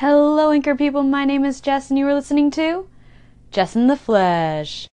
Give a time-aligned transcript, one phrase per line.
[0.00, 1.02] Hello, Anchor people.
[1.04, 2.86] My name is Jess, and you are listening to
[3.50, 4.88] Jess in the Flesh.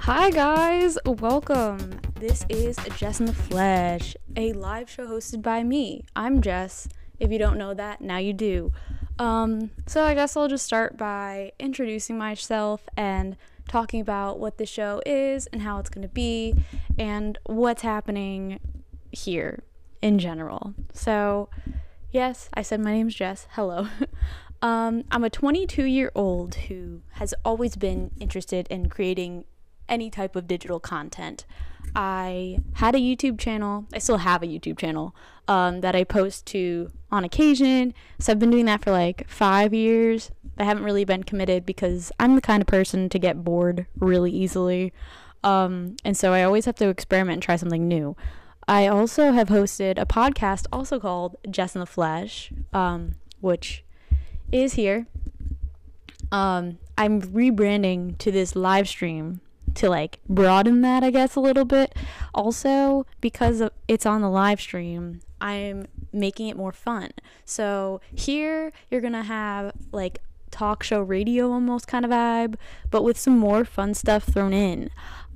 [0.00, 0.98] Hi, guys.
[1.06, 1.98] Welcome.
[2.20, 6.04] This is Jess in the Flesh, a live show hosted by me.
[6.14, 6.90] I'm Jess.
[7.18, 8.70] If you don't know that, now you do.
[9.18, 14.66] Um, so I guess I'll just start by introducing myself and talking about what the
[14.66, 16.54] show is and how it's going to be
[16.98, 18.60] and what's happening
[19.10, 19.62] here
[20.02, 20.74] in general.
[20.92, 21.48] So,
[22.10, 23.46] yes, I said my name's Jess.
[23.52, 23.86] Hello.
[24.62, 29.44] um, I'm a 22 year old who has always been interested in creating
[29.88, 31.46] any type of digital content.
[31.94, 33.86] I had a YouTube channel.
[33.92, 35.14] I still have a YouTube channel
[35.48, 37.92] um, that I post to on occasion.
[38.18, 40.30] So I've been doing that for like five years.
[40.58, 44.30] I haven't really been committed because I'm the kind of person to get bored really
[44.30, 44.92] easily.
[45.44, 48.16] Um, and so I always have to experiment and try something new.
[48.68, 53.84] I also have hosted a podcast also called Jess in the Flesh, um, which
[54.50, 55.06] is here.
[56.30, 59.40] Um, I'm rebranding to this live stream
[59.74, 61.94] to like broaden that, I guess, a little bit.
[62.34, 67.10] Also, because it's on the live stream, I'm making it more fun.
[67.44, 72.54] So here you're gonna have like talk show radio almost kind of vibe,
[72.90, 74.90] but with some more fun stuff thrown in.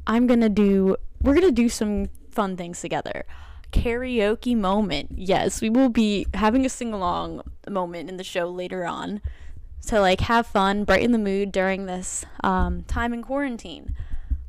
[0.07, 3.25] I'm gonna do we're gonna do some fun things together.
[3.73, 5.11] Karaoke moment.
[5.17, 9.21] Yes, we will be having a sing along moment in the show later on.
[9.81, 13.95] So like have fun, brighten the mood during this um, time in quarantine.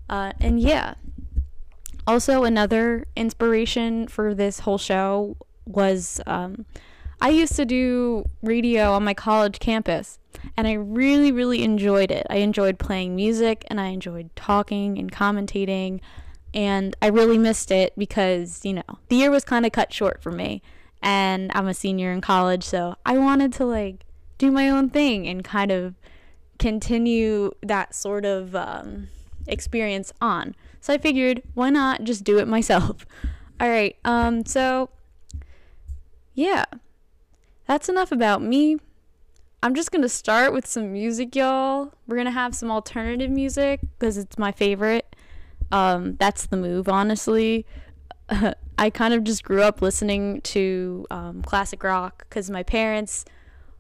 [0.09, 0.95] Uh, and yeah.
[2.05, 5.35] Also, another inspiration for this whole show
[5.66, 6.66] was um,
[7.19, 10.19] I used to do radio on my college campus,
[10.55, 12.25] and I really, really enjoyed it.
[12.29, 15.99] I enjoyed playing music, and I enjoyed talking and commentating,
[16.58, 20.22] and I really missed it because, you know, the year was kind of cut short
[20.22, 20.61] for me,
[21.02, 24.03] and I'm a senior in college, so I wanted to, like,
[24.38, 25.95] do my own thing and kind of
[26.59, 28.56] continue that sort of.
[28.56, 29.07] Um,
[29.47, 30.56] experience on.
[30.81, 33.06] So I figured, why not just do it myself?
[33.59, 33.95] All right.
[34.06, 34.89] Um so
[36.34, 36.66] yeah.
[37.68, 38.78] That's enough about me.
[39.63, 41.94] I'm just to start with some music, y'all.
[42.07, 45.16] We're to have some alternative music because it's my favorite.
[45.72, 47.66] Um that's the move, honestly.
[48.78, 53.25] I kind of just grew up listening to um, classic rock because my parents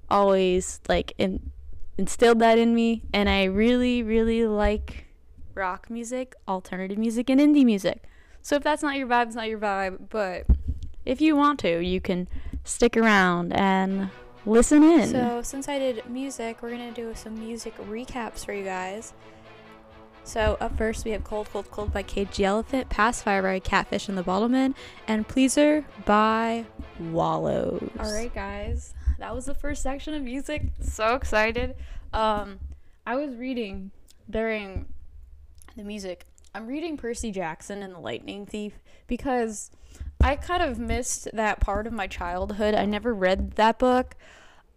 [0.09, 1.51] always like in,
[1.97, 5.05] instilled that in me, and I really, really like
[5.53, 8.03] rock music, alternative music, and indie music.
[8.41, 10.09] So if that's not your vibe, it's not your vibe.
[10.09, 10.45] But
[11.05, 12.27] if you want to, you can
[12.63, 14.09] stick around and
[14.45, 15.09] listen in.
[15.09, 19.13] So since I did music, we're gonna do some music recaps for you guys.
[20.27, 24.17] So up first we have Cold Cold Cold by Cage Elephant, Pacifier by Catfish and
[24.17, 24.75] the Bottlemen,
[25.07, 26.65] and Pleaser by
[26.99, 27.89] Wallows.
[27.97, 30.63] Alright guys, that was the first section of music.
[30.81, 31.75] So excited.
[32.11, 32.59] Um
[33.05, 33.91] I was reading
[34.29, 34.87] during
[35.77, 36.25] the music.
[36.53, 38.73] I'm reading Percy Jackson and the Lightning Thief
[39.07, 39.71] because
[40.19, 42.75] I kind of missed that part of my childhood.
[42.75, 44.17] I never read that book.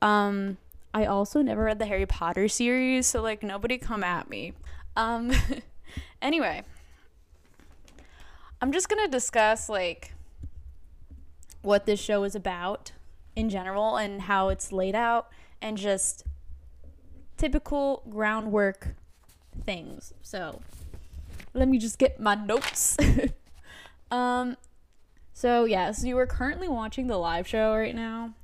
[0.01, 0.59] Um,
[0.93, 4.53] I also never read the Harry Potter series, so like nobody come at me.
[4.97, 5.33] Um,
[6.23, 6.63] anyway,
[8.61, 10.13] I'm just gonna discuss like
[11.63, 12.93] what this show is about
[13.37, 15.29] in general and how it's laid out
[15.63, 16.25] and just
[17.37, 18.95] typical groundwork
[19.65, 20.13] things.
[20.23, 20.61] So,
[21.55, 22.97] let me just get my notes.
[24.11, 24.57] um,
[25.33, 28.35] so yeah, so you are currently watching the live show right now.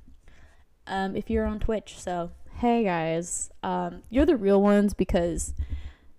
[0.87, 5.53] Um, if you're on Twitch, so hey guys, um, you're the real ones because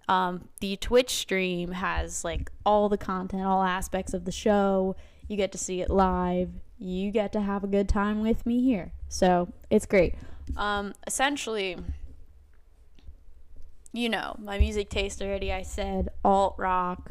[0.08, 4.96] um, the Twitch stream has like all the content, all aspects of the show.
[5.28, 6.50] You get to see it live.
[6.78, 8.92] You get to have a good time with me here.
[9.08, 10.14] So it's great.
[10.56, 11.76] Um, essentially,
[13.92, 15.52] you know, my music taste already.
[15.52, 17.10] I said alt rock,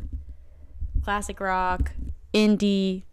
[1.03, 1.91] classic rock,
[2.33, 3.03] indie,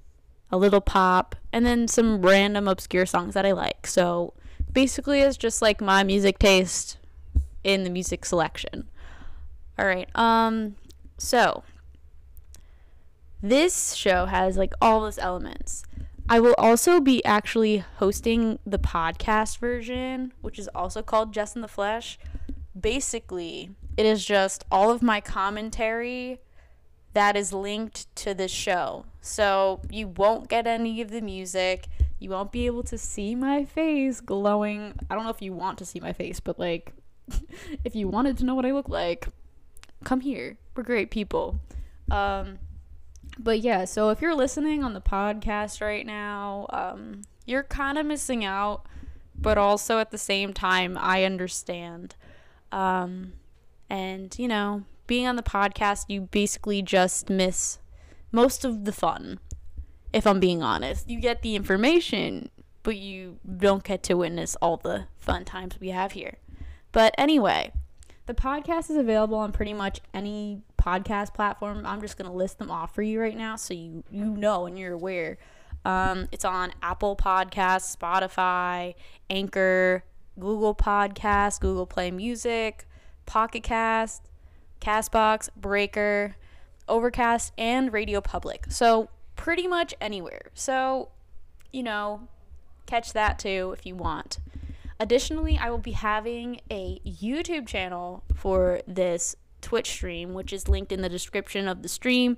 [0.51, 3.87] a little pop, and then some random obscure songs that I like.
[3.87, 4.33] So
[4.73, 6.97] basically, it's just like my music taste
[7.63, 8.89] in the music selection.
[9.79, 10.09] All right.
[10.15, 10.77] Um.
[11.19, 11.63] So
[13.43, 15.85] this show has like all those elements.
[16.29, 21.61] I will also be actually hosting the podcast version, which is also called Jess in
[21.61, 22.19] the Flesh
[22.79, 26.41] basically, it is just all of my commentary
[27.13, 29.07] that is linked to this show.
[29.21, 31.87] So you won't get any of the music.
[32.19, 34.95] You won't be able to see my face glowing.
[35.09, 36.93] I don't know if you want to see my face, but like,
[37.85, 39.29] if you wanted to know what I look like,
[40.05, 40.57] come here.
[40.77, 41.61] We're great people.
[42.11, 42.59] Um,
[43.39, 48.07] but yeah, so if you're listening on the podcast right now, um, you're kind of
[48.07, 48.87] missing out,
[49.37, 52.17] but also at the same time, I understand.
[52.71, 53.35] Um,
[53.91, 57.79] and, you know, being on the podcast, you basically just miss
[58.33, 59.39] most of the fun,
[60.13, 61.09] if I'm being honest.
[61.09, 62.51] You get the information,
[62.83, 66.37] but you don't get to witness all the fun times we have here.
[66.93, 67.73] But anyway,
[68.27, 71.85] the podcast is available on pretty much any podcast platform.
[71.85, 74.67] I'm just going to list them off for you right now so you, you know
[74.67, 75.39] and you're aware.
[75.85, 78.95] Um, it's on Apple Podcasts, Spotify,
[79.29, 80.05] Anchor,
[80.39, 82.87] Google Podcasts, Google Play Music,
[83.27, 84.31] Pocket Cast,
[84.81, 86.37] Castbox, Breaker,
[86.89, 88.67] Overcast, and Radio Public.
[88.71, 90.51] So pretty much anywhere.
[90.55, 91.11] So,
[91.73, 92.29] you know,
[92.87, 94.39] catch that too if you want.
[95.01, 100.93] Additionally, I will be having a YouTube channel for this Twitch stream, which is linked
[100.93, 102.37] in the description of the stream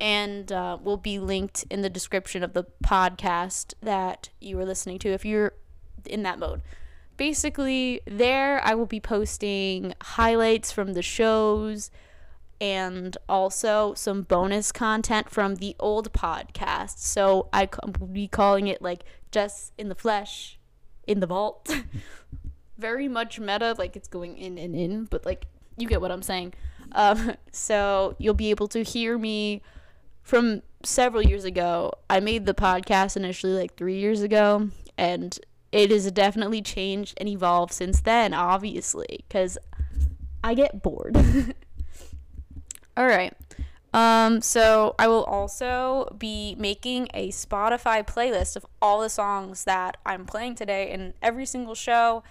[0.00, 4.98] and uh, will be linked in the description of the podcast that you are listening
[5.00, 5.52] to if you're
[6.06, 6.62] in that mode.
[7.16, 11.90] Basically, there I will be posting highlights from the shows
[12.60, 16.98] and also some bonus content from the old podcast.
[16.98, 20.58] So I will be calling it like Jess in the flesh,
[21.06, 21.74] in the vault.
[22.78, 25.46] Very much meta, like it's going in and in, but like
[25.76, 26.54] you get what I'm saying.
[26.92, 29.62] Um, so you'll be able to hear me
[30.22, 31.92] from several years ago.
[32.08, 35.38] I made the podcast initially like three years ago, and
[35.70, 39.58] it has definitely changed and evolved since then, obviously, because
[40.44, 41.16] I get bored.
[42.96, 43.34] All right.
[43.92, 49.98] Um, so I will also be making a Spotify playlist of all the songs that
[50.06, 52.22] I'm playing today in every single show,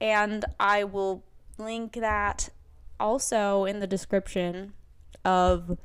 [0.00, 1.24] and I will
[1.58, 2.50] link that
[3.00, 4.72] also in the description
[5.24, 5.78] of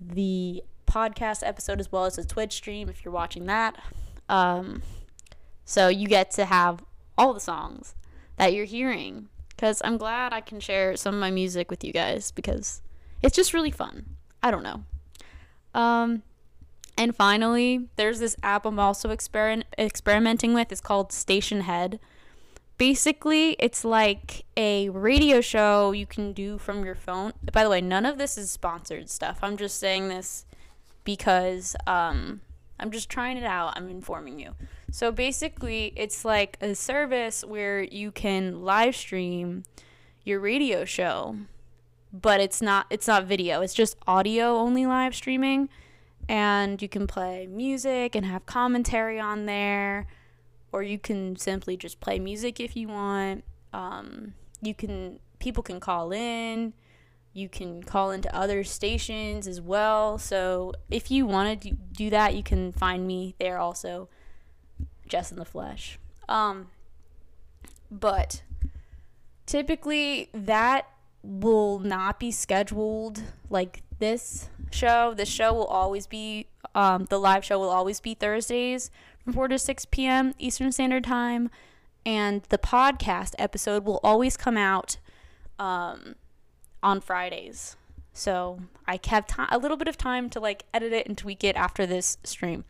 [0.00, 3.76] the podcast episode as well as the Twitch stream if you're watching that.
[4.28, 4.82] Um,
[5.64, 6.82] so you get to have
[7.16, 7.94] all the songs
[8.36, 11.92] that you're hearing because I'm glad I can share some of my music with you
[11.92, 12.82] guys because
[13.22, 14.16] it's just really fun.
[14.44, 14.84] I don't know.
[15.74, 16.22] Um,
[16.96, 20.70] and finally, there's this app I'm also exper- experimenting with.
[20.70, 21.98] It's called Stationhead.
[22.78, 27.80] basically it's like a radio show you can do from your phone by the way
[27.80, 30.44] none of this is sponsored stuff i'm just saying this
[31.04, 32.40] because um,
[32.80, 34.56] i'm just trying it out i'm informing you
[34.90, 39.62] so basically it's like a service where you can live stream
[40.24, 41.36] your radio show
[42.14, 45.68] but it's not it's not video it's just audio only live streaming
[46.28, 50.06] and you can play music and have commentary on there
[50.74, 53.44] or you can simply just play music if you want.
[53.72, 56.72] Um, you can people can call in.
[57.32, 60.18] You can call into other stations as well.
[60.18, 64.08] So if you want to do that, you can find me there also,
[65.06, 66.00] Jess in the Flesh.
[66.28, 66.70] Um,
[67.88, 68.42] but
[69.46, 70.88] typically that
[71.24, 75.14] will not be scheduled like this show.
[75.14, 78.90] This show will always be um, the live show will always be Thursdays
[79.22, 80.34] from 4 to 6 p.m.
[80.38, 81.50] Eastern Standard Time.
[82.04, 84.98] And the podcast episode will always come out
[85.58, 86.16] um,
[86.82, 87.76] on Fridays.
[88.12, 91.56] So I have a little bit of time to like edit it and tweak it
[91.56, 92.64] after this stream.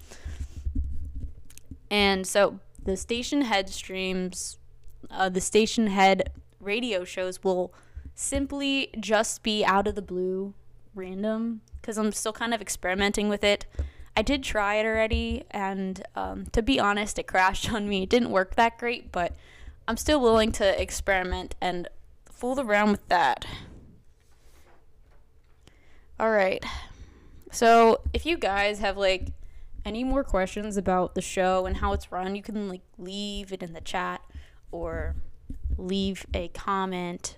[1.91, 4.58] And so the Stationhead streams,
[5.11, 6.29] uh, the Stationhead
[6.61, 7.75] radio shows will
[8.15, 10.55] simply just be out of the blue
[10.94, 13.67] random because I'm still kind of experimenting with it.
[14.17, 18.05] I did try it already, and um, to be honest, it crashed on me.
[18.05, 19.35] It didn't work that great, but
[19.89, 21.89] I'm still willing to experiment and
[22.25, 23.44] fool around with that.
[26.19, 26.65] All right.
[27.51, 29.33] So, if you guys have like
[29.85, 33.63] any more questions about the show and how it's run, you can like leave it
[33.63, 34.23] in the chat
[34.71, 35.17] or
[35.77, 37.37] leave a comment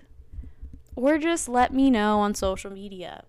[0.97, 3.23] or just let me know on social media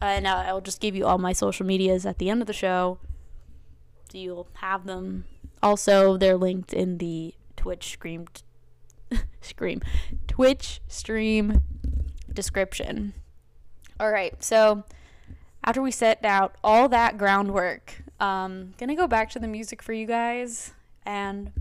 [0.00, 2.52] and uh, I'll just give you all my social medias at the end of the
[2.52, 2.98] show.
[4.10, 5.24] So you'll have them.
[5.62, 8.26] Also, they're linked in the Twitch stream,
[9.40, 9.82] scream,
[10.26, 11.60] Twitch stream
[12.32, 13.12] description.
[13.98, 14.84] All right, so
[15.62, 19.92] after we set out all that groundwork, um, gonna go back to the music for
[19.92, 20.72] you guys
[21.04, 21.52] and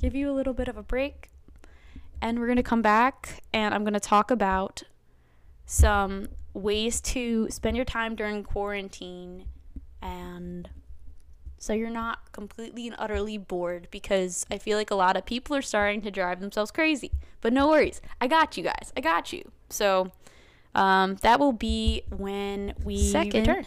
[0.00, 1.30] give you a little bit of a break.
[2.22, 4.84] And we're gonna come back and I'm gonna talk about
[5.70, 9.44] some ways to spend your time during quarantine
[10.00, 10.70] and
[11.58, 15.54] so you're not completely and utterly bored because I feel like a lot of people
[15.56, 17.10] are starting to drive themselves crazy.
[17.42, 18.00] But no worries.
[18.20, 18.92] I got you guys.
[18.96, 19.50] I got you.
[19.68, 20.10] So
[20.74, 23.46] um, that will be when we Second.
[23.46, 23.66] return.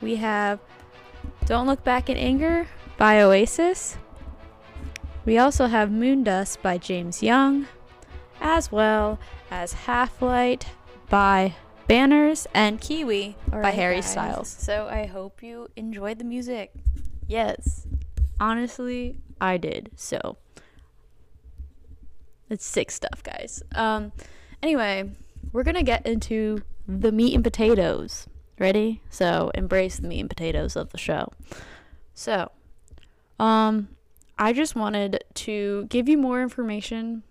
[0.00, 0.58] we have
[1.44, 3.98] Don't Look Back in Anger by Oasis.
[5.24, 7.68] We also have Moondust by Jaymes Young,
[8.40, 10.66] as well as Half Light
[11.08, 11.54] by
[11.86, 14.10] Banners and Kiwi by right, Harry guys.
[14.10, 14.48] Styles.
[14.48, 16.72] So I hope you enjoyed the music.
[17.26, 17.86] Yes,
[18.38, 19.90] honestly, I did.
[19.96, 20.36] So
[22.50, 23.62] it's sick stuff, guys.
[23.74, 24.12] Um,
[24.62, 25.10] anyway,
[25.52, 28.26] we're gonna get into the meat and potatoes.
[28.58, 29.02] Ready?
[29.08, 31.32] So embrace the meat and potatoes of the show.
[32.14, 32.50] So,
[33.38, 33.88] um,
[34.38, 37.22] I just wanted to give you more information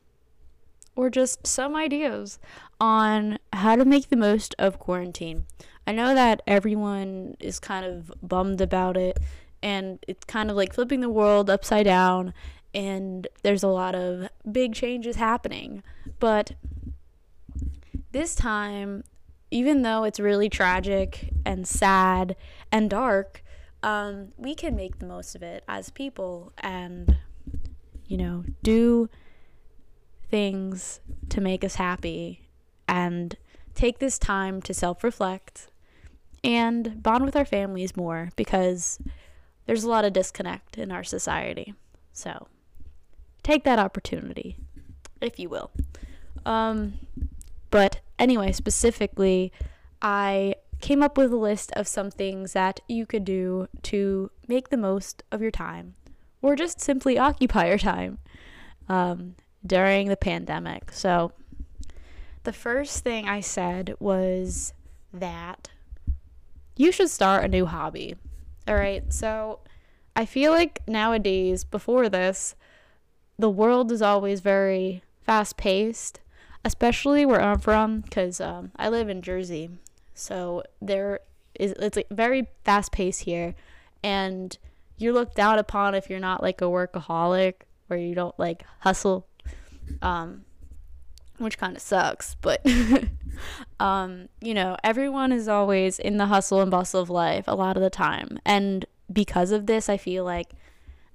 [0.97, 2.39] or just some ideas
[2.81, 5.45] on how to make the most of quarantine.
[5.85, 9.17] I know that everyone is kind of bummed about it
[9.63, 12.33] and it's kind of like flipping the world upside down
[12.73, 15.83] and there's a lot of big changes happening.
[16.19, 16.53] But
[18.11, 19.03] this time,
[19.51, 22.35] even though it's really tragic and sad
[22.71, 23.43] and dark,
[23.83, 27.17] um, we can make the most of it as people and,
[28.07, 29.09] you know, do
[30.29, 32.49] things to make us happy
[32.87, 33.35] and
[33.75, 35.69] take this time to self reflect
[36.43, 38.99] and bond with our families more because
[39.65, 41.73] there's a lot of disconnect in our society.
[42.13, 42.47] So
[43.43, 44.57] take that opportunity,
[45.21, 45.71] if you will.
[46.45, 46.93] Um,
[47.69, 49.51] but anyway, specifically,
[50.01, 54.69] I came up with a list of some things that you could do to make
[54.69, 55.95] the most of your time
[56.41, 58.19] or just simply occupy your time
[58.87, 59.35] um,
[59.67, 60.91] during the pandemic.
[60.91, 61.31] So,
[62.43, 64.73] the first thing I said was
[65.13, 65.69] that
[66.75, 68.15] you should start a new hobby.
[68.67, 69.11] All right.
[69.11, 69.59] So,
[70.15, 72.55] I feel like nowadays, before this,
[73.37, 76.19] the world is always very fast paced,
[76.65, 79.69] especially where I'm from, because um, I live in Jersey.
[80.15, 81.19] So there
[81.59, 83.53] is it's like very fast paced here,
[84.03, 84.57] and
[84.97, 87.53] you're looked down upon if you're not like a workaholic
[87.89, 89.26] or you don't like hustle,
[90.01, 90.45] um,
[91.37, 92.35] which kind of sucks.
[92.35, 92.65] But
[93.79, 97.77] um, you know, everyone is always in the hustle and bustle of life a lot
[97.77, 100.51] of the time, and because of this, I feel like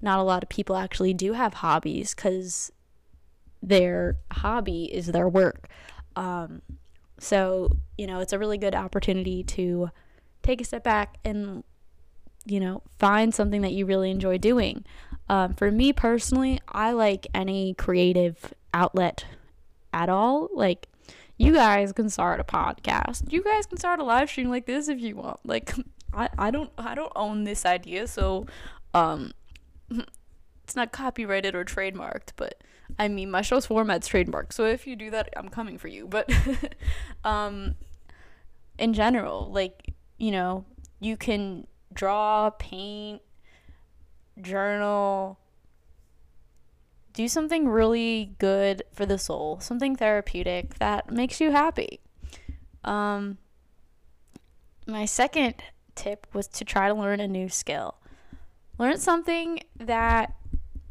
[0.01, 2.71] not a lot of people actually do have hobbies because
[3.61, 5.69] their hobby is their work.
[6.15, 6.61] Um,
[7.17, 9.89] so, you know, it's a really good opportunity to
[10.41, 11.63] take a step back and,
[12.45, 14.83] you know, find something that you really enjoy doing.
[15.29, 19.25] Um, for me personally, I like any creative outlet
[19.91, 20.49] at all.
[20.53, 20.87] Like,
[21.37, 23.31] you guys can start a podcast.
[23.31, 25.39] You guys can start a live stream like this if you want.
[25.43, 25.73] Like,
[26.13, 28.45] I, I don't I don't own this idea, so
[28.93, 29.31] um,
[30.63, 32.63] it's not copyrighted or trademarked, but
[32.99, 34.53] I mean my show's format's trademarked.
[34.53, 36.07] So if you do that, I'm coming for you.
[36.07, 36.31] But
[37.23, 37.75] um
[38.77, 40.65] in general, like, you know,
[40.99, 43.21] you can draw, paint,
[44.41, 45.39] journal,
[47.13, 51.99] do something really good for the soul, something therapeutic that makes you happy.
[52.83, 53.37] Um
[54.85, 55.55] my second
[55.95, 57.95] tip was to try to learn a new skill.
[58.77, 60.33] Learn something that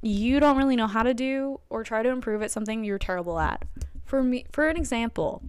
[0.01, 3.39] you don't really know how to do or try to improve at something you're terrible
[3.39, 3.65] at.
[4.05, 5.43] For me, for an example,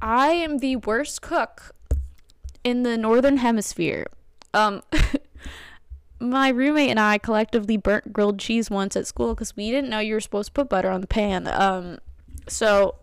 [0.00, 1.74] I am the worst cook
[2.62, 4.06] in the northern hemisphere.
[4.54, 4.82] Um
[6.20, 9.98] my roommate and I collectively burnt grilled cheese once at school cuz we didn't know
[9.98, 11.48] you were supposed to put butter on the pan.
[11.48, 11.98] Um
[12.46, 12.96] so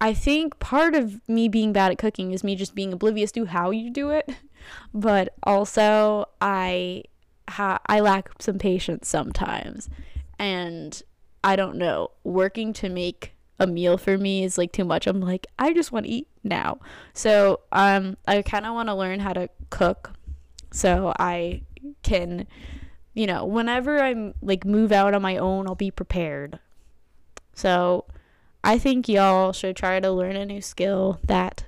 [0.00, 3.44] I think part of me being bad at cooking is me just being oblivious to
[3.46, 4.28] how you do it,
[4.94, 7.04] but also I
[7.48, 9.90] ha- I lack some patience sometimes,
[10.38, 11.02] and
[11.44, 12.12] I don't know.
[12.24, 15.06] Working to make a meal for me is like too much.
[15.06, 16.78] I'm like I just want to eat now,
[17.12, 20.12] so um I kind of want to learn how to cook,
[20.70, 21.62] so I
[22.02, 22.46] can,
[23.14, 26.58] you know, whenever I'm like move out on my own, I'll be prepared.
[27.54, 28.06] So
[28.62, 31.64] I think y'all should try to learn a new skill that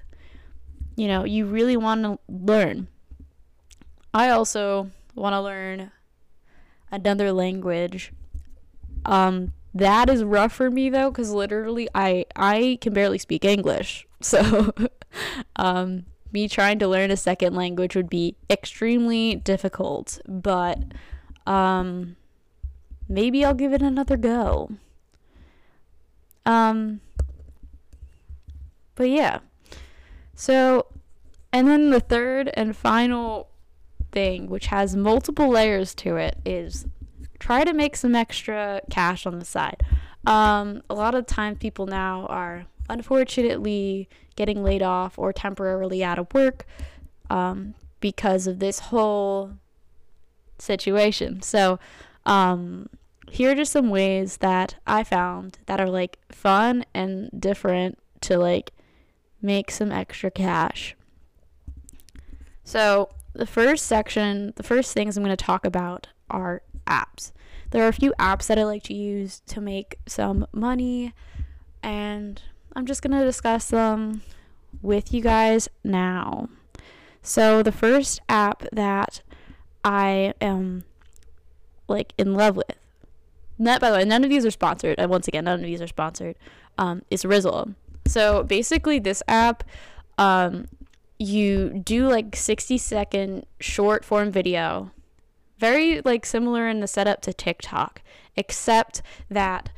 [0.97, 2.89] you know you really want to learn.
[4.13, 5.91] I also want to learn
[6.91, 8.13] another language.
[9.05, 14.07] Um that is rough for me though cuz literally I I can barely speak English.
[14.23, 14.73] So
[15.57, 20.79] um me trying to learn a second language would be extremely difficult, but
[21.47, 22.17] um
[23.09, 24.71] maybe I'll give it another go.
[26.45, 27.01] Um,
[28.95, 29.41] but yeah.
[30.35, 30.87] So,
[31.53, 33.49] and then the third and final
[34.11, 36.87] thing, which has multiple layers to it, is
[37.39, 39.83] try to make some extra cash on the side.
[40.27, 46.19] Um, a lot of times, people now are unfortunately getting laid off or temporarily out
[46.19, 46.67] of work.
[47.31, 49.53] Um, because of this whole
[50.59, 51.41] situation.
[51.41, 51.79] So,
[52.27, 52.91] um,
[53.31, 58.37] here are just some ways that I found that are like fun and different to
[58.37, 58.73] like
[59.41, 60.95] make some extra cash.
[62.65, 67.33] So, the first section, the first things I'm going to talk about are apps.
[67.71, 71.15] There are a few apps that I like to use to make some money,
[71.83, 72.43] and
[72.75, 74.23] I'm just going to discuss them
[74.81, 76.49] with you guys now.
[77.23, 79.23] So, the first app that
[79.85, 80.85] I am
[81.89, 82.73] like in love with,
[83.59, 85.81] not, by the way, none of these are sponsored, and once again, none of these
[85.81, 86.37] are sponsored,
[86.79, 87.75] um, is Rizzle.
[88.07, 89.63] So, basically, this app,
[90.19, 90.67] um,
[91.19, 94.91] you do like 60 second short form video
[95.63, 98.03] very like similar in the setup to TikTok,
[98.35, 99.01] except
[99.31, 99.71] that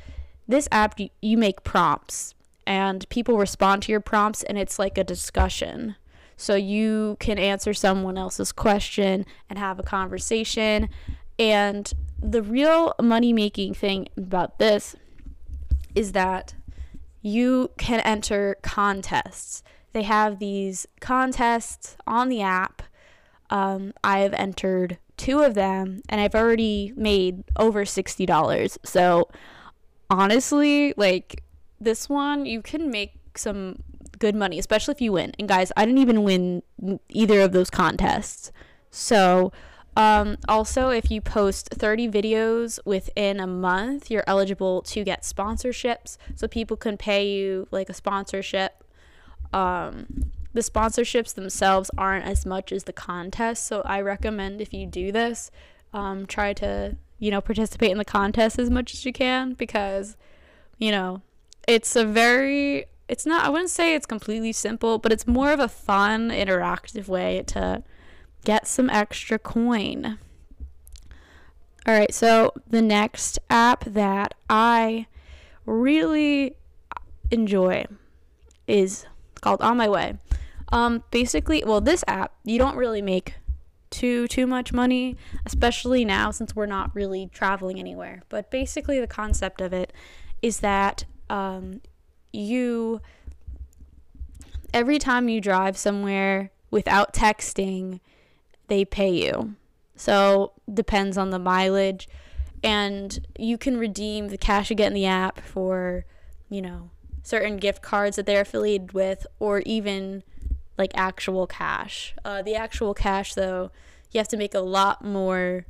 [0.48, 2.34] this app you, you make prompts
[2.66, 5.96] and people respond to your prompts and it's like a discussion.
[6.36, 10.88] So you can answer someone else's question and have a conversation.
[11.38, 14.96] And the real money making thing about this
[15.94, 16.54] is that
[17.22, 19.62] you can enter contests.
[19.92, 22.82] They have these contests on the app.
[23.48, 28.78] Um, I've entered two of them and I've already made over $60.
[28.84, 29.28] So
[30.10, 31.43] honestly, like
[31.80, 33.82] this one, you can make some
[34.18, 35.32] good money, especially if you win.
[35.38, 36.62] And guys, I didn't even win
[37.08, 38.52] either of those contests.
[38.90, 39.52] So,
[39.96, 46.16] um, also, if you post 30 videos within a month, you're eligible to get sponsorships.
[46.34, 48.82] So people can pay you like a sponsorship.
[49.52, 53.66] Um, the sponsorships themselves aren't as much as the contest.
[53.66, 55.50] So I recommend if you do this,
[55.92, 60.16] um, try to, you know, participate in the contest as much as you can because,
[60.78, 61.22] you know,
[61.66, 65.60] it's a very, it's not, I wouldn't say it's completely simple, but it's more of
[65.60, 67.82] a fun, interactive way to
[68.44, 70.18] get some extra coin.
[71.86, 75.06] All right, so the next app that I
[75.66, 76.56] really
[77.30, 77.84] enjoy
[78.66, 79.06] is
[79.40, 80.14] called On My Way.
[80.72, 83.34] Um, basically, well, this app you don't really make
[83.90, 88.22] too too much money, especially now since we're not really traveling anywhere.
[88.28, 89.92] But basically, the concept of it
[90.40, 91.80] is that um,
[92.32, 93.00] you
[94.72, 98.00] every time you drive somewhere without texting,
[98.66, 99.54] they pay you.
[99.96, 102.08] So depends on the mileage,
[102.62, 106.04] and you can redeem the cash you get in the app for,
[106.50, 106.90] you know,
[107.22, 110.24] certain gift cards that they're affiliated with, or even
[110.76, 112.14] like actual cash.
[112.24, 113.70] Uh, the actual cash, though,
[114.10, 115.66] you have to make a lot more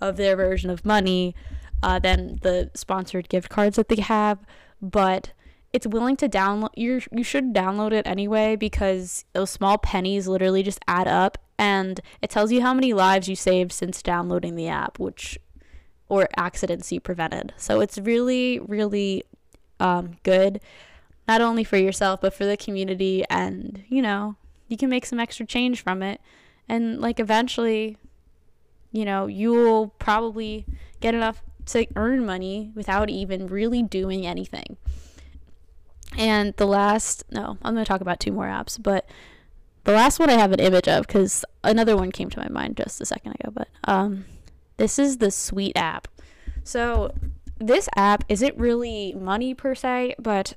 [0.00, 1.34] of their version of money
[1.82, 4.38] uh, than the sponsored gift cards that they have.
[4.90, 5.32] But
[5.72, 6.70] it's willing to download.
[6.76, 12.00] You you should download it anyway because those small pennies literally just add up, and
[12.22, 15.38] it tells you how many lives you saved since downloading the app, which
[16.08, 17.54] or accidents you prevented.
[17.56, 19.24] So it's really really
[19.80, 20.60] um, good
[21.26, 24.36] not only for yourself but for the community and you know
[24.68, 26.20] you can make some extra change from it
[26.68, 27.96] and like eventually
[28.92, 30.64] you know you will probably
[31.00, 34.76] get enough to earn money without even really doing anything
[36.16, 39.08] and the last no i'm going to talk about two more apps but
[39.84, 42.76] the last one i have an image of because another one came to my mind
[42.76, 44.24] just a second ago but um
[44.76, 46.08] this is the sweet app
[46.62, 47.12] so
[47.58, 50.54] this app isn't really money per se but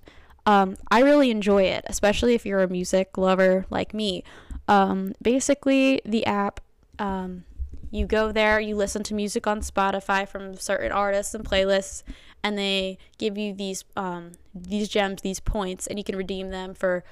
[0.47, 4.23] um, I really enjoy it, especially if you're a music lover like me.
[4.69, 6.61] Um, basically, the app,
[6.97, 7.43] um,
[7.91, 12.03] you go there, you listen to music on Spotify from certain artists and playlists,
[12.43, 16.73] and they give you these um, these gems, these points, and you can redeem them
[16.73, 17.03] for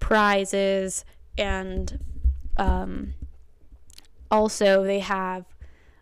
[0.00, 1.04] prizes.
[1.36, 1.98] And
[2.56, 3.14] um,
[4.30, 5.44] also, they have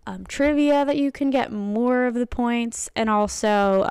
[0.06, 3.82] um, trivia that you can get more of the points, and also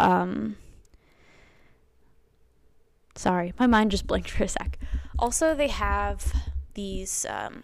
[3.21, 4.79] Sorry, my mind just blinked for a sec.
[5.19, 6.33] Also, they have
[6.73, 7.63] these um,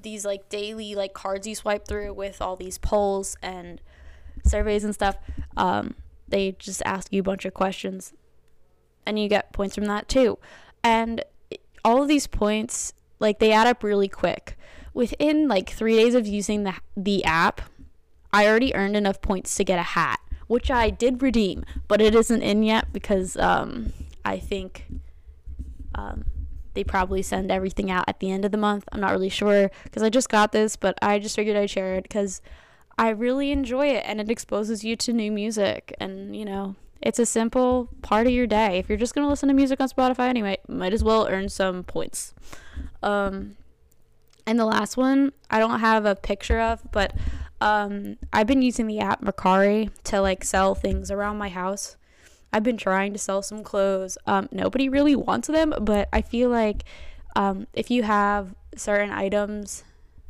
[0.00, 3.80] these like daily like cards you swipe through with all these polls and
[4.44, 5.16] surveys and stuff.
[5.56, 5.94] Um,
[6.28, 8.12] they just ask you a bunch of questions,
[9.06, 10.38] and you get points from that too.
[10.82, 11.24] And
[11.84, 14.56] all of these points, like they add up really quick.
[14.92, 17.60] Within like three days of using the the app,
[18.32, 22.14] I already earned enough points to get a hat which I did redeem, but it
[22.14, 23.92] isn't in yet because um,
[24.24, 24.86] I think
[25.94, 26.24] um,
[26.74, 28.84] they probably send everything out at the end of the month.
[28.92, 31.94] I'm not really sure because I just got this, but I just figured I'd share
[31.94, 32.40] it because
[32.98, 37.18] I really enjoy it and it exposes you to new music and you know it's
[37.18, 38.78] a simple part of your day.
[38.78, 41.50] If you're just going to listen to music on Spotify anyway, might as well earn
[41.50, 42.34] some points.
[43.02, 43.56] Um,
[44.46, 47.12] and the last one, I don't have a picture of, but
[47.60, 51.96] um, I've been using the app Mercari to like sell things around my house.
[52.54, 54.16] I've been trying to sell some clothes.
[54.28, 56.84] Um, nobody really wants them, but I feel like
[57.34, 59.82] um, if you have certain items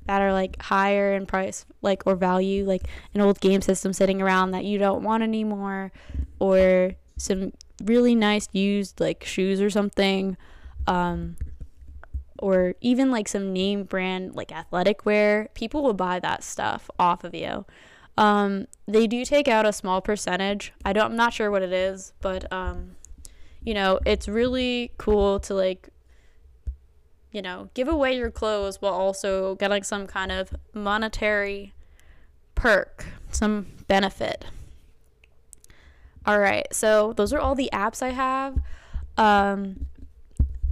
[0.07, 4.23] that are like higher in price, like or value, like an old game system sitting
[4.23, 5.93] around that you don't want anymore,
[6.39, 10.39] or some really nice used like shoes or something,
[10.87, 11.37] um,
[12.39, 17.23] or even like some name brand like athletic wear, people will buy that stuff off
[17.23, 17.67] of you.
[18.17, 20.73] Um, they do take out a small percentage.
[20.85, 21.13] I don't.
[21.13, 22.97] I'm not sure what it is, but um,
[23.63, 25.89] you know, it's really cool to like,
[27.33, 31.73] you know, give away your clothes while also getting some kind of monetary
[32.55, 34.45] perk, some benefit.
[36.27, 38.59] All right, so those are all the apps I have.
[39.19, 39.87] Um,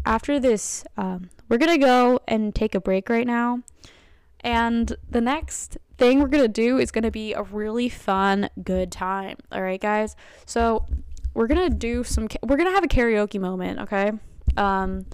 [0.06, 3.62] after this, um, we're gonna go and take a break right now.
[4.40, 8.48] And the next thing we're going to do is going to be a really fun,
[8.62, 9.36] good time.
[9.50, 10.16] All right, guys?
[10.46, 10.86] So,
[11.34, 14.12] we're going to do some, we're going to have a karaoke moment, okay?
[14.56, 15.06] Um,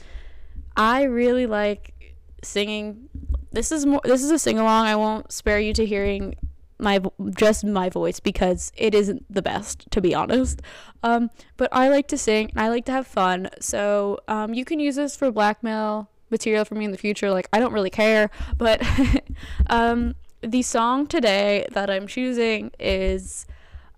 [0.77, 3.09] I really like singing.
[3.53, 4.87] This is more, this is a sing along.
[4.87, 6.35] I won't spare you to hearing
[6.79, 7.01] my
[7.37, 10.63] just my voice because it isn't the best to be honest
[11.03, 14.79] um, but i like to sing i like to have fun so um, you can
[14.79, 18.31] use this for blackmail material for me in the future like i don't really care
[18.57, 18.81] but
[19.71, 23.47] um, the song today that I'm choosing is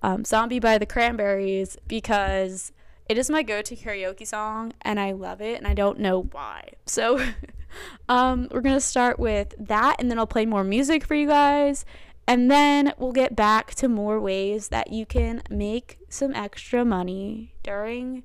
[0.03, 2.73] um, Zombie by the Cranberries because
[3.09, 6.23] it is my go to karaoke song and I love it and I don't know
[6.23, 6.71] why.
[6.87, 7.25] So
[8.09, 11.27] um, we're going to start with that and then I'll play more music for you
[11.27, 11.85] guys.
[12.27, 17.55] And then we'll get back to more ways that you can make some extra money
[17.65, 18.23] during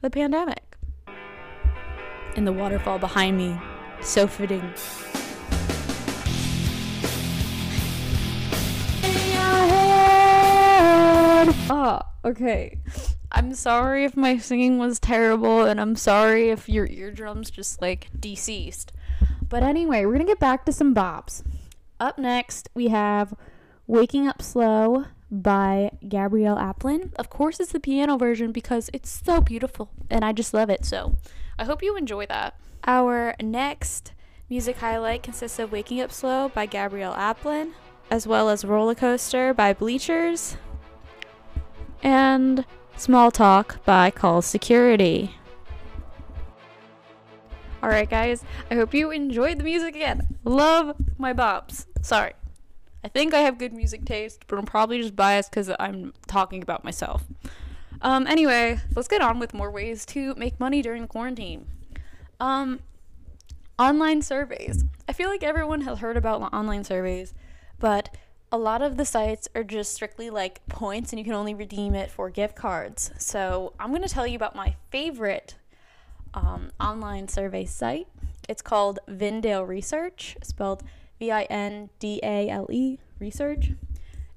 [0.00, 0.76] the pandemic.
[2.36, 3.60] And the waterfall behind me,
[4.00, 4.72] so fitting.
[11.74, 12.76] Oh, okay.
[13.30, 18.08] I'm sorry if my singing was terrible, and I'm sorry if your eardrums just like
[18.20, 18.92] deceased.
[19.48, 21.42] But anyway, we're gonna get back to some bops.
[21.98, 23.32] Up next, we have
[23.86, 27.10] Waking Up Slow by Gabrielle Aplin.
[27.16, 30.84] Of course, it's the piano version because it's so beautiful and I just love it.
[30.84, 31.16] So
[31.58, 32.54] I hope you enjoy that.
[32.84, 34.12] Our next
[34.50, 37.70] music highlight consists of Waking Up Slow by Gabrielle Aplin,
[38.10, 40.58] as well as Roller Coaster by Bleachers,
[42.02, 42.64] and
[42.96, 45.36] Small Talk by Call Security.
[47.82, 50.38] Alright, guys, I hope you enjoyed the music again.
[50.44, 51.86] Love my bops.
[52.00, 52.34] Sorry.
[53.04, 56.62] I think I have good music taste, but I'm probably just biased because I'm talking
[56.62, 57.24] about myself.
[58.00, 61.66] Um, anyway, let's get on with more ways to make money during the quarantine.
[62.38, 62.80] Um,
[63.78, 64.84] online surveys.
[65.08, 67.34] I feel like everyone has heard about online surveys,
[67.80, 68.16] but
[68.52, 71.94] a lot of the sites are just strictly like points and you can only redeem
[71.94, 73.10] it for gift cards.
[73.16, 75.56] So I'm going to tell you about my favorite
[76.34, 78.08] um, online survey site.
[78.50, 80.82] It's called Vindale Research, spelled
[81.18, 83.70] V I N D A L E Research.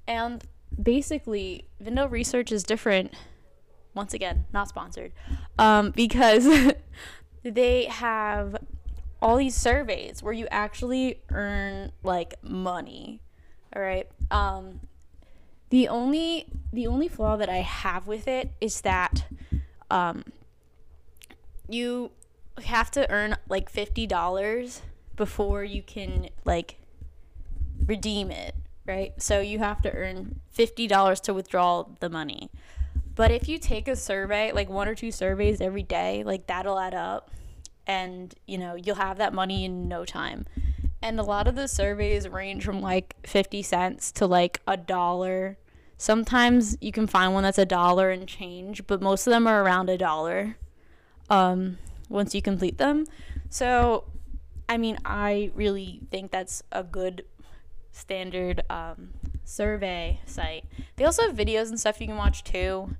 [0.08, 0.42] And
[0.80, 3.12] basically, Vindale Research is different,
[3.92, 5.12] once again, not sponsored,
[5.58, 6.72] um, because
[7.42, 8.56] they have
[9.20, 13.20] all these surveys where you actually earn like money
[13.76, 14.08] all right.
[14.30, 14.80] Um,
[15.68, 19.26] the only the only flaw that I have with it is that
[19.90, 20.24] um,
[21.68, 22.10] you
[22.64, 24.80] have to earn like fifty dollars
[25.14, 26.78] before you can like
[27.84, 28.54] redeem it,
[28.86, 29.12] right?
[29.20, 32.50] So you have to earn fifty dollars to withdraw the money.
[33.14, 36.78] But if you take a survey, like one or two surveys every day, like that'll
[36.78, 37.30] add up
[37.86, 40.46] and you know, you'll have that money in no time.
[41.02, 45.58] And a lot of the surveys range from like 50 cents to like a dollar.
[45.98, 49.62] Sometimes you can find one that's a dollar and change, but most of them are
[49.62, 50.56] around a dollar
[51.30, 51.78] um,
[52.08, 53.06] once you complete them.
[53.50, 54.04] So,
[54.68, 57.24] I mean, I really think that's a good
[57.92, 59.10] standard um,
[59.44, 60.64] survey site.
[60.96, 62.96] They also have videos and stuff you can watch too,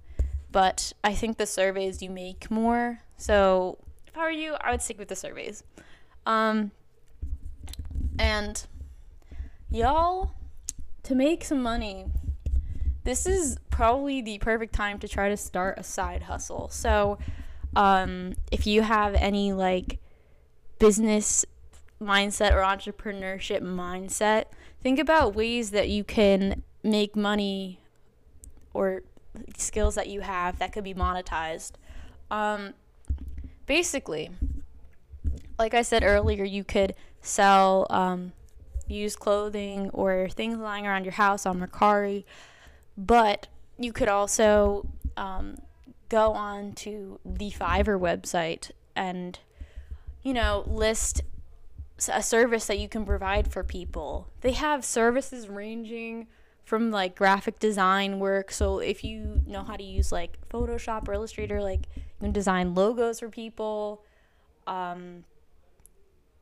[0.51, 3.01] but I think the surveys you make more.
[3.17, 5.63] So, if I were you, I would stick with the surveys.
[6.25, 6.73] Um,
[8.19, 8.67] and
[9.71, 10.35] y'all,
[11.05, 12.07] to make some money,
[13.05, 16.69] this is probably the perfect time to try to start a side hustle.
[16.71, 17.19] So,
[17.75, 19.99] um, if you have any like
[20.79, 21.45] business
[22.01, 24.47] mindset or entrepreneurship mindset,
[24.81, 27.81] think about ways that you can make money
[28.75, 29.03] or
[29.57, 31.73] skills that you have that could be monetized.
[32.31, 32.75] Um,
[33.67, 34.31] basically,
[35.59, 36.95] like I said earlier, you could
[37.27, 38.33] sell um,
[38.89, 42.25] used clothing or things lying around your house on Mercari,
[42.97, 45.59] but you could also um,
[46.09, 49.39] go on to the Fiverr website and,
[50.23, 51.23] you know, list
[52.09, 54.29] a service that you can provide for people.
[54.43, 56.27] They have services ranging
[56.65, 58.51] from like graphic design work.
[58.51, 62.75] So if you know how to use like Photoshop or Illustrator, like you can design
[62.75, 64.03] logos for people,
[64.67, 65.25] um,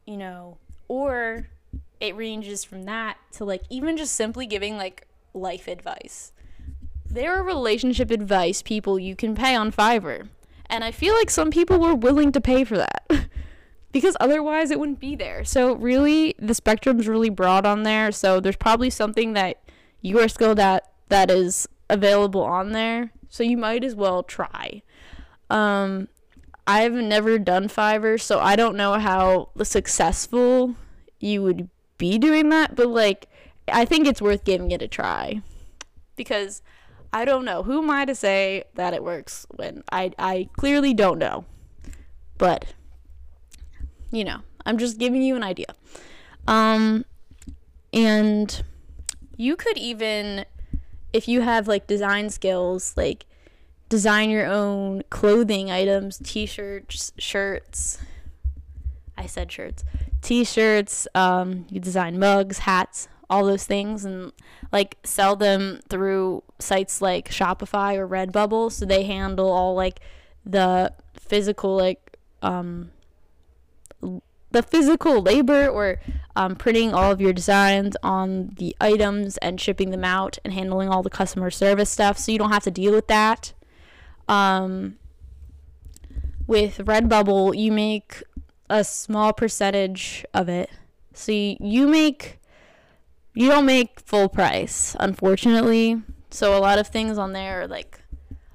[0.07, 1.49] you know, or
[2.01, 6.33] it ranges from that to like even just simply giving like life advice.
[7.09, 10.29] There are relationship advice people you can pay on Fiverr.
[10.67, 13.05] And I feel like some people were willing to pay for that.
[13.93, 15.45] because otherwise it wouldn't be there.
[15.45, 18.11] So really the spectrum's really broad on there.
[18.11, 19.63] So there's probably something that
[20.03, 23.13] you are skilled at that is available on there.
[23.29, 24.83] So you might as well try.
[25.49, 26.09] Um
[26.67, 30.77] I've never done Fiverr, so I don't know how successful
[31.21, 33.29] you would be doing that, but like
[33.69, 35.43] I think it's worth giving it a try.
[36.17, 36.63] Because
[37.13, 37.63] I don't know.
[37.63, 41.45] Who am I to say that it works when I I clearly don't know.
[42.39, 42.67] But
[44.11, 45.75] you know, I'm just giving you an idea.
[46.47, 47.05] Um
[47.93, 48.63] and
[49.37, 50.45] you could even
[51.13, 53.27] if you have like design skills, like
[53.95, 57.99] design your own clothing items, t-shirts, shirts.
[59.17, 59.85] I said shirts.
[60.21, 64.33] T-shirts, um you design mugs, hats, all those things and
[64.73, 70.01] like sell them through sites like Shopify or Redbubble so they handle all like
[70.45, 72.91] the physical like um
[74.51, 76.01] the physical labor or
[76.37, 80.89] um, printing all of your designs on the items and shipping them out and handling
[80.89, 83.53] all the customer service stuff so you don't have to deal with that
[84.29, 84.97] um,
[86.47, 88.23] with redbubble you make
[88.71, 90.71] a small percentage of it
[91.15, 92.41] so you, you make
[93.35, 96.03] you don't make full price, unfortunately.
[96.31, 98.01] So a lot of things on there are like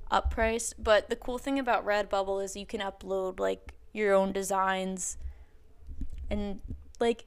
[0.10, 0.82] up priced.
[0.82, 5.18] But the cool thing about Redbubble is you can upload like your own designs
[6.30, 6.62] and
[7.00, 7.26] like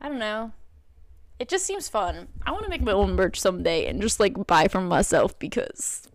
[0.00, 0.52] I don't know.
[1.38, 2.28] It just seems fun.
[2.44, 6.07] I want to make my own merch someday and just like buy from myself because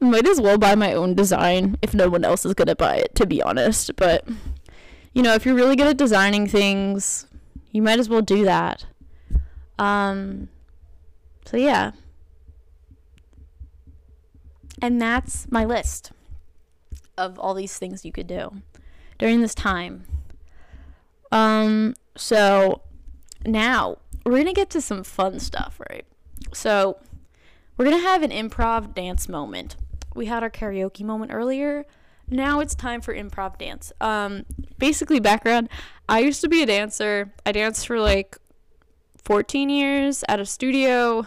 [0.00, 2.96] might as well buy my own design if no one else is going to buy
[2.96, 4.26] it to be honest, but
[5.12, 7.26] you know, if you're really good at designing things,
[7.72, 8.86] you might as well do that.
[9.78, 10.48] Um,
[11.44, 11.92] so yeah.
[14.82, 16.12] And that's my list
[17.18, 18.62] of all these things you could do
[19.18, 20.04] during this time.
[21.32, 22.82] Um, so
[23.44, 26.06] now we're going to get to some fun stuff, right?
[26.52, 26.98] So
[27.80, 29.74] we're going to have an improv dance moment.
[30.14, 31.86] We had our karaoke moment earlier.
[32.28, 33.90] Now it's time for improv dance.
[34.02, 34.44] Um,
[34.76, 35.70] basically, background
[36.06, 37.32] I used to be a dancer.
[37.46, 38.36] I danced for like
[39.24, 41.26] 14 years at a studio.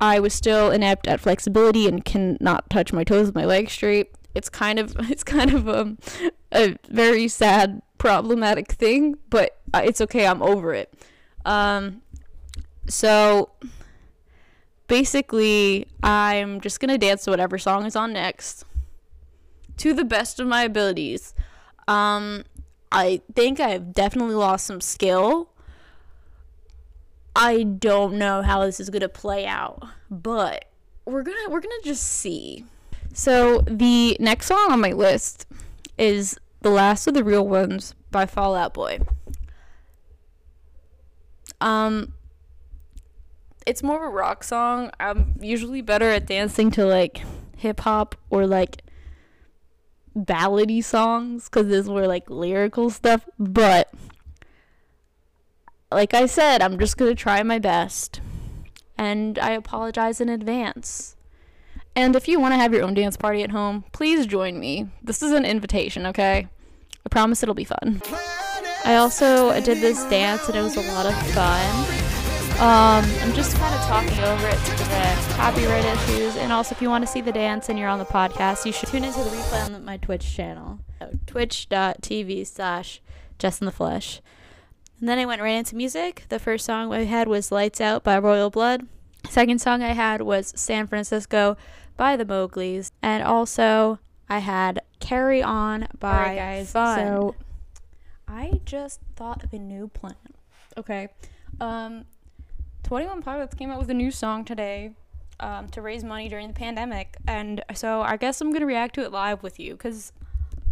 [0.00, 4.10] I was still inept at flexibility and cannot touch my toes with my legs straight.
[4.34, 5.98] It's kind of it's kind of um,
[6.50, 10.26] a very sad problematic thing, but uh, it's okay.
[10.26, 10.94] I'm over it.
[11.44, 12.00] Um,
[12.88, 13.50] so
[14.88, 18.64] basically, I'm just gonna dance to whatever song is on next,
[19.78, 21.34] to the best of my abilities.
[21.88, 22.44] Um,
[22.92, 25.50] I think I've definitely lost some skill
[27.36, 30.66] I don't know how this is to play out, but
[31.04, 32.64] we're to we're to just see.
[33.12, 35.46] So, the next song on my list
[35.98, 39.00] is The Last of the Real Ones by Fall Out Boy.
[41.60, 42.12] Um
[43.66, 44.90] it's more of a rock song.
[45.00, 47.22] I'm usually better at dancing to like
[47.56, 48.82] hip hop or like
[50.16, 53.92] ballady songs cuz there's more like lyrical stuff, but
[55.90, 58.20] like I said, I'm just to try my best.
[58.98, 61.16] And I apologize in advance.
[61.96, 64.88] And if you want to have your own dance party at home, please join me.
[65.02, 66.48] This is an invitation, okay?
[67.06, 68.02] I promise it'll be fun.
[68.84, 71.93] I also did this dance and it was a lot of fun.
[72.60, 76.36] Um, I'm just kind of talking over it to prevent copyright issues.
[76.36, 78.72] And also, if you want to see the dance and you're on the podcast, you
[78.72, 80.78] should tune into the replay on my Twitch channel.
[81.26, 83.02] Twitch.tv slash
[83.38, 84.22] Jess in the Flesh.
[85.00, 86.24] And then I went right into music.
[86.28, 88.86] The first song I had was Lights Out by Royal Blood.
[89.28, 91.56] Second song I had was San Francisco
[91.96, 92.92] by the Mowgli's.
[93.02, 96.70] And also I had Carry On by right, guys.
[96.70, 96.98] Fun.
[96.98, 97.34] So
[98.28, 100.14] I just thought of a new plan.
[100.78, 101.08] Okay.
[101.60, 102.04] Um
[102.84, 104.92] 21 Pilots came out with a new song today.
[105.40, 107.16] um, to raise money during the pandemic.
[107.26, 110.12] And so I guess I'm going to react to it live with you because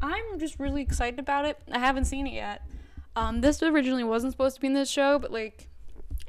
[0.01, 1.59] I'm just really excited about it.
[1.71, 2.63] I haven't seen it yet.
[3.17, 5.69] Um, this originally wasn't supposed to be in this show, but like,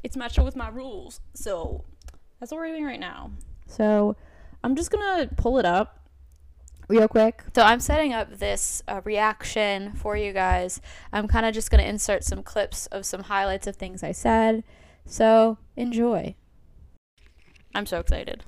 [0.02, 1.20] it's matched up with my rules.
[1.34, 1.84] So
[2.40, 3.30] that's what we're doing right now.
[3.68, 4.16] So
[4.62, 6.00] I'm just gonna pull it up
[6.88, 7.42] real quick.
[7.54, 10.80] So I'm setting up this uh, reaction for you guys.
[11.12, 14.64] I'm kind of just gonna insert some clips of some highlights of things I said.
[15.06, 16.34] So enjoy.
[17.74, 18.44] I'm so excited.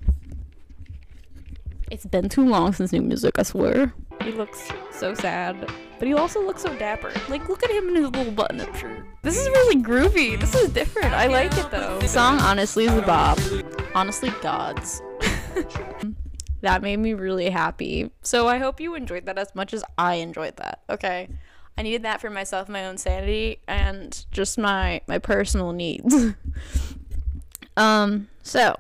[1.91, 3.93] It's been too long since new music, I swear.
[4.23, 5.71] He looks so sad.
[5.99, 7.13] But he also looks so dapper.
[7.29, 9.05] Like, look at him in his little button up shirt.
[9.23, 10.39] This is really groovy.
[10.39, 11.15] This is different.
[11.15, 11.99] I like it though.
[12.01, 13.39] The song honestly is a bop.
[13.95, 15.01] Honestly, gods.
[16.61, 18.11] that made me really happy.
[18.23, 20.83] So I hope you enjoyed that as much as I enjoyed that.
[20.91, 21.29] Okay.
[21.79, 26.15] I needed that for myself, my own sanity, and just my my personal needs.
[27.77, 28.77] um, so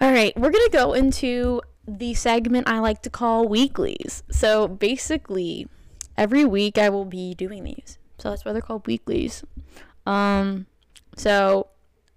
[0.00, 4.22] all right, we're to go into the segment I like to call weeklies.
[4.30, 5.68] So basically,
[6.16, 7.98] every week I will be doing these.
[8.18, 9.42] So that's why they're called weeklies.
[10.04, 10.66] Um,
[11.16, 11.68] so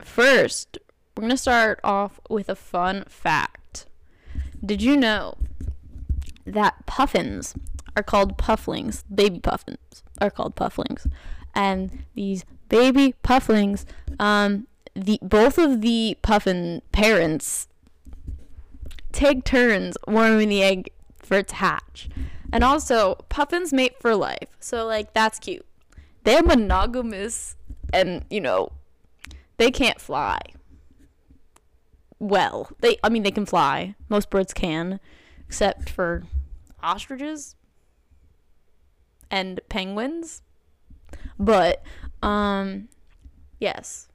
[0.02, 0.78] first,
[1.16, 3.86] we're to start off with a fun fact.
[4.66, 5.38] Did you know
[6.46, 7.56] that puffins
[8.00, 9.04] are called pufflings?
[9.14, 11.08] Baby puffins are called pufflings.
[11.54, 13.86] And these baby pufflings,
[14.20, 17.68] um, the both of the puffin parents
[19.12, 22.10] take turns warming the egg for its hatch.
[22.52, 24.50] And also, puffins mate for life.
[24.60, 25.66] So, like, that's cute.
[26.24, 27.56] They're monogamous
[27.94, 28.72] and, you know,
[29.58, 30.40] they can't fly.
[32.18, 33.96] Well, they, I mean, they can fly.
[34.10, 35.00] Most birds can,
[35.48, 36.24] except for
[36.82, 37.56] ostriches
[39.32, 40.42] and penguins.
[41.38, 41.84] But,
[42.22, 42.90] um,
[43.60, 44.08] yes.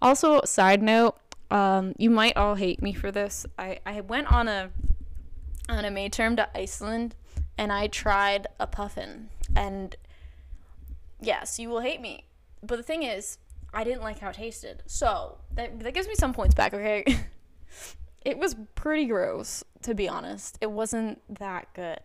[0.00, 1.16] Also, side note,
[1.50, 3.46] um, you might all hate me for this.
[3.58, 4.70] I, I went on a
[5.68, 7.14] on a May term to Iceland
[7.56, 9.30] and I tried a puffin.
[9.56, 9.96] And
[11.20, 12.26] yes, you will hate me.
[12.62, 13.38] But the thing is,
[13.72, 14.82] I didn't like how it tasted.
[14.86, 17.04] So that that gives me some points back, okay?
[18.24, 20.58] it was pretty gross, to be honest.
[20.60, 22.00] It wasn't that good.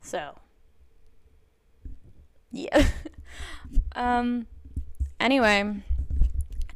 [0.00, 0.36] So
[2.54, 2.86] yeah.
[3.96, 4.46] um
[5.18, 5.82] anyway,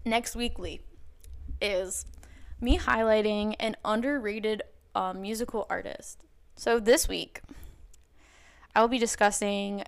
[0.05, 0.81] next weekly
[1.61, 2.05] is
[2.61, 4.63] me highlighting an underrated
[4.95, 6.25] um, musical artist.
[6.57, 7.41] So this week,
[8.75, 9.85] I will be discussing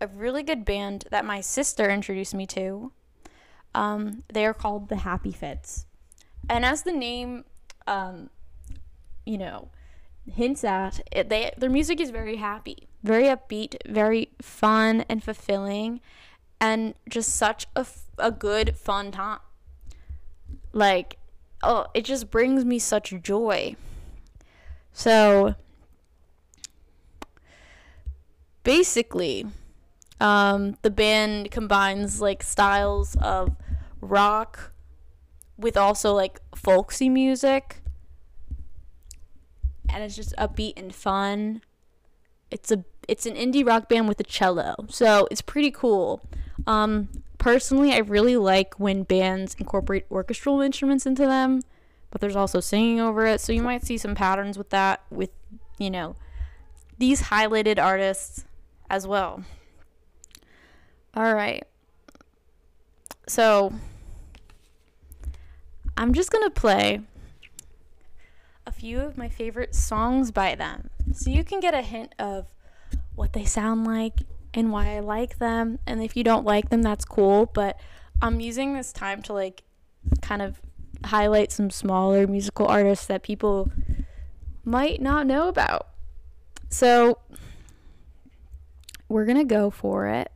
[0.00, 2.92] a really good band that my sister introduced me to.
[3.74, 5.86] Um, they are called the Happy Fits.
[6.48, 7.44] And as the name,
[7.86, 8.30] um,
[9.26, 9.70] you know,
[10.30, 16.00] hints at, it, they their music is very happy, very upbeat, very fun and fulfilling,
[16.60, 17.86] and just such a,
[18.18, 19.38] a good, fun time.
[20.72, 21.18] Like
[21.62, 23.76] oh it just brings me such joy.
[24.92, 25.54] So
[28.62, 29.46] basically
[30.20, 33.56] um, the band combines like styles of
[34.00, 34.72] rock
[35.56, 37.80] with also like folksy music.
[39.88, 41.62] And it's just upbeat and fun.
[42.50, 46.22] It's a it's an indie rock band with a cello so it's pretty cool
[46.66, 51.60] um, personally, I really like when bands incorporate orchestral instruments into them,
[52.10, 53.40] but there's also singing over it.
[53.40, 55.30] So you might see some patterns with that, with,
[55.78, 56.16] you know,
[56.98, 58.44] these highlighted artists
[58.88, 59.44] as well.
[61.14, 61.64] All right.
[63.26, 63.74] So
[65.96, 67.00] I'm just going to play
[68.66, 72.46] a few of my favorite songs by them so you can get a hint of
[73.14, 74.20] what they sound like
[74.52, 75.78] and why I like them.
[75.86, 77.46] And if you don't like them, that's cool.
[77.46, 77.78] But
[78.22, 79.62] I'm using this time to like
[80.22, 80.60] kind of
[81.04, 83.70] highlight some smaller musical artists that people
[84.64, 85.88] might not know about.
[86.70, 87.18] So
[89.08, 90.30] we're going to go for it.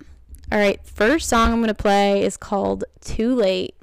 [0.50, 3.74] All right, first song I'm going to play is called Too Late.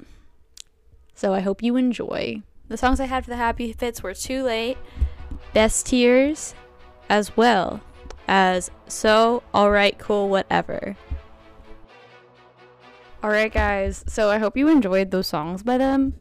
[1.14, 2.42] So I hope you enjoy.
[2.68, 4.76] The songs I had for the Happy Fits were Too Late,
[5.54, 6.54] Best Tears,
[7.08, 7.80] as well
[8.28, 10.96] as so, alright, cool, whatever.
[13.22, 16.20] Alright, guys, so I hope you enjoyed those songs by them.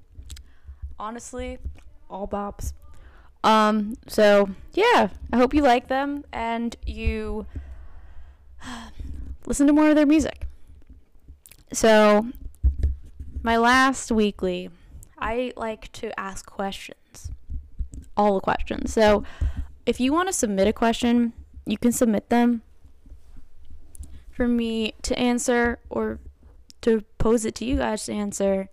[0.97, 1.59] Honestly,
[2.09, 2.73] all bops.
[3.43, 7.45] Um, so yeah, I hope you like them and you
[9.45, 10.47] listen to more of their music.
[11.71, 12.27] So,
[13.43, 14.69] my last weekly,
[15.19, 17.31] I like to ask questions.
[18.17, 18.93] All the questions.
[18.93, 19.23] So,
[19.85, 21.33] if you want to submit a question,
[21.66, 22.61] you can submit them
[24.32, 26.20] for me to answer or
[26.82, 28.70] to pose it to you guys to answer.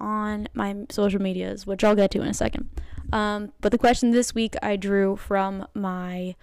[0.00, 2.68] on my social medias, which I'll get to in a second.
[3.12, 6.34] Um, but the question this week I drew from my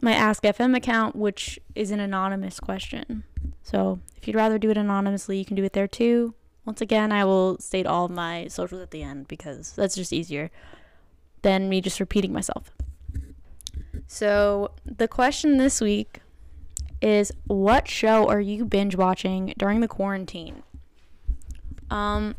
[0.00, 3.22] my Ask FM account, which is an anonymous question.
[3.62, 6.34] So if you'd rather do it anonymously, you can do it there too.
[6.64, 10.50] Once again, I will state all my socials at the end because that's just easier
[11.42, 12.72] than me just repeating myself.
[14.12, 16.20] So the question this week
[17.00, 20.64] is what show are you binge watching during the quarantine?
[21.90, 22.36] Um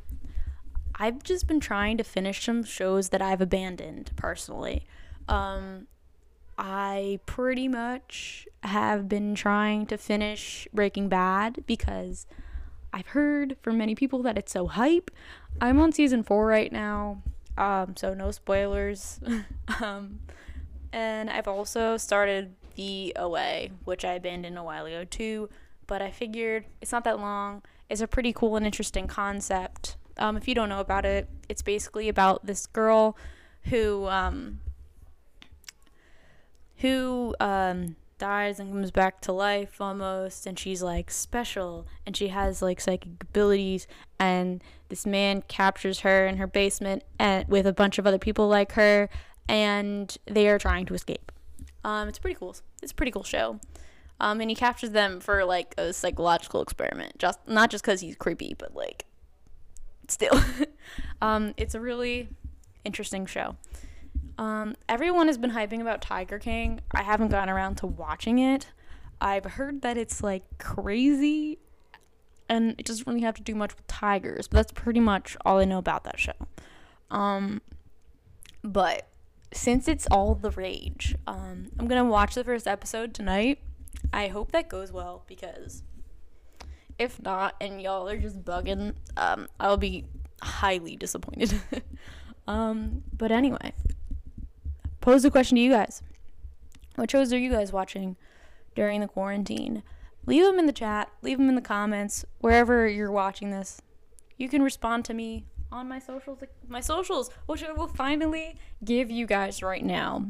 [0.93, 4.85] I've just been trying to finish some shows that I've abandoned personally.
[5.27, 5.87] Um
[6.59, 12.27] I pretty much have been trying to finish Breaking Bad because
[12.93, 15.09] I've heard from many people that it's so hype.
[15.59, 17.23] I'm on season 4 right now.
[17.57, 19.19] Um so no spoilers.
[19.81, 20.19] um
[20.93, 25.49] and I've also started the OA, which I abandoned a while ago too.
[25.87, 27.63] But I figured it's not that long.
[27.89, 29.97] It's a pretty cool and interesting concept.
[30.17, 33.17] Um, if you don't know about it, it's basically about this girl
[33.63, 34.61] who um,
[36.77, 42.29] who um, dies and comes back to life almost, and she's like special, and she
[42.29, 43.87] has like psychic abilities,
[44.19, 48.47] and this man captures her in her basement and with a bunch of other people
[48.47, 49.09] like her,
[49.47, 51.31] and they are trying to escape.
[51.83, 52.55] Um, it's pretty cool.
[52.81, 53.59] It's a pretty cool show.
[54.19, 57.17] Um, and he captures them for like a psychological experiment.
[57.19, 59.05] Just not just because he's creepy, but like
[60.07, 60.39] still.
[61.21, 62.29] um, it's a really
[62.85, 63.55] interesting show.
[64.37, 66.81] Um, everyone has been hyping about Tiger King.
[66.91, 68.67] I haven't gotten around to watching it.
[69.21, 71.59] I've heard that it's like crazy
[72.49, 75.59] and it doesn't really have to do much with tigers, but that's pretty much all
[75.59, 76.33] I know about that show.
[77.09, 77.61] Um,
[78.63, 79.07] but
[79.53, 83.59] since it's all the rage, um, I'm gonna watch the first episode tonight.
[84.11, 85.83] I hope that goes well because
[86.99, 90.05] if not, and y'all are just bugging, um, I'll be
[90.41, 91.59] highly disappointed.
[92.47, 93.73] um, but anyway,
[95.01, 96.01] pose a question to you guys.
[96.95, 98.15] What shows are you guys watching
[98.75, 99.83] during the quarantine?
[100.25, 103.81] Leave them in the chat, leave them in the comments, wherever you're watching this.
[104.37, 109.09] You can respond to me on my socials, my socials, which I will finally give
[109.09, 110.27] you guys right now.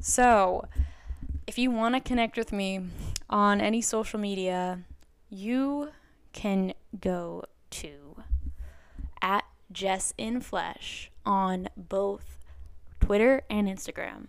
[0.00, 0.64] So,
[1.46, 2.80] if you want to connect with me
[3.28, 4.80] on any social media,
[5.28, 5.90] you
[6.32, 8.22] can go to
[9.20, 12.38] at Jess in Flesh on both
[13.00, 14.26] Twitter and Instagram.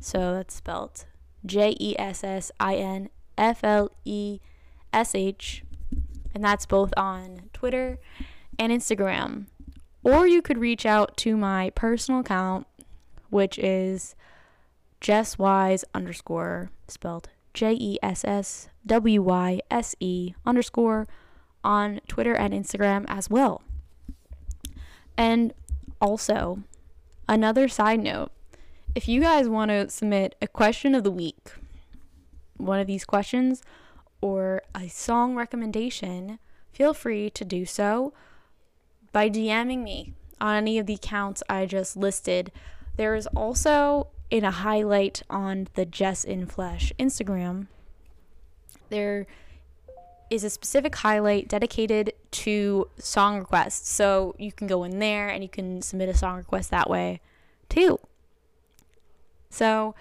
[0.00, 1.06] So that's spelled
[1.46, 4.40] J E S S I N F L E
[4.92, 5.64] S H,
[6.34, 7.98] and that's both on Twitter
[8.58, 9.46] and Instagram.
[10.04, 12.66] Or you could reach out to my personal account,
[13.30, 14.14] which is
[15.00, 21.08] Jess Wyse underscore spelled J E S S W Y S E underscore
[21.64, 23.62] on Twitter and Instagram as well.
[25.16, 25.54] And
[26.00, 26.62] also,
[27.26, 28.30] another side note
[28.94, 31.52] if you guys want to submit a question of the week,
[32.58, 33.62] one of these questions,
[34.20, 36.38] or a song recommendation,
[36.72, 38.12] feel free to do so
[39.14, 42.52] by DMing me on any of the accounts I just listed.
[42.96, 47.68] There is also in a highlight on the Jess in Flesh Instagram.
[48.90, 49.26] There
[50.30, 53.88] is a specific highlight dedicated to song requests.
[53.88, 57.20] So you can go in there and you can submit a song request that way
[57.68, 58.00] too.
[59.48, 59.94] So,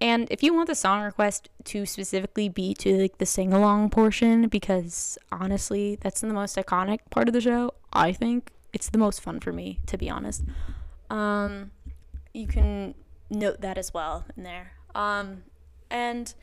[0.00, 3.90] and if you want the song request to specifically be to like the sing along
[3.90, 8.98] portion, because honestly, that's the most iconic part of the show, I think it's the
[8.98, 10.44] most fun for me, to be honest.
[11.08, 11.70] Um,
[12.34, 12.94] you can
[13.30, 14.72] note that as well in there.
[14.94, 15.44] Um,
[15.90, 16.34] and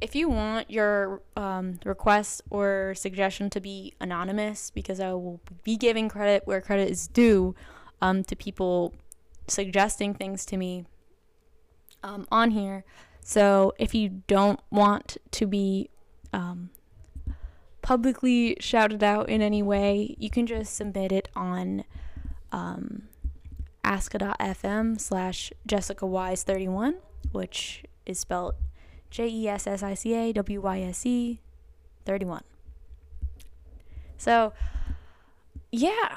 [0.00, 5.76] if you want your um, request or suggestion to be anonymous, because I will be
[5.76, 7.54] giving credit where credit is due
[8.02, 8.94] um, to people
[9.46, 10.86] suggesting things to me
[12.02, 12.84] um, on here.
[13.20, 15.90] So if you don't want to be
[16.32, 16.70] um,
[17.82, 21.84] publicly shouted out in any way, you can just submit it on
[22.52, 23.08] um,
[23.84, 26.96] ask.fm slash Jessica Wyse 31,
[27.32, 28.54] which is spelled
[29.10, 31.40] J E S S I C A W Y S E
[32.04, 32.42] 31.
[34.18, 34.52] So,
[35.70, 36.16] yeah,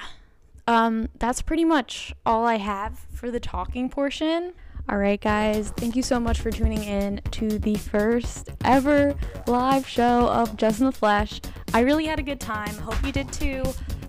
[0.68, 4.54] um, that's pretty much all I have for the talking portion.
[4.90, 9.14] All right, guys, thank you so much for tuning in to the first ever
[9.46, 11.42] live show of Jess in the Flesh.
[11.76, 12.74] I really had a good time.
[12.74, 13.62] Hope you did too.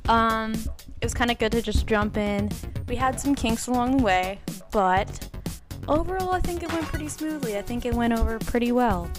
[0.09, 2.51] Um, it was kind of good to just jump in.
[2.89, 4.39] We had some kinks along the way,
[4.73, 5.29] but
[5.87, 7.59] overall, I think it went pretty smoothly.
[7.59, 9.11] I think it went over pretty well.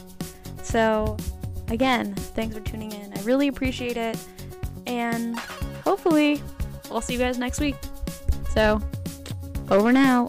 [0.64, 1.16] So,
[1.68, 3.16] again, thanks for tuning in.
[3.16, 4.18] I really appreciate it.
[4.88, 5.38] And
[5.84, 6.42] hopefully,
[6.90, 7.76] I'll see you guys next week.
[8.50, 8.82] So,
[9.70, 10.28] over now.